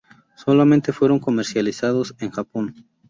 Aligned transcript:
Solamente 0.35 0.93
fueron 0.93 1.19
comercializados 1.19 2.15
en 2.17 2.31
Japón. 2.31 2.73